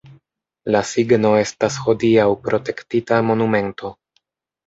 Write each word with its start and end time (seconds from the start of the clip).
La 0.75 0.79
signo 0.91 1.33
estas 1.41 1.75
hodiaŭ 1.89 2.25
protektita 2.47 3.19
monumento. 3.27 3.93